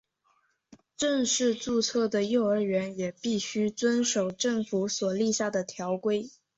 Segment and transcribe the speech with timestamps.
[0.97, 6.27] 正式注册的幼儿园也必须遵守政府所立下的条规。